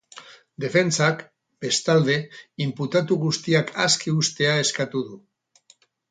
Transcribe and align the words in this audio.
Defentsak, 0.63 1.19
bestalde, 1.65 2.15
inputatu 2.65 3.17
guztiak 3.25 3.69
aske 3.83 4.15
uztea 4.23 4.55
eskatu 4.63 5.03
du. 5.11 5.21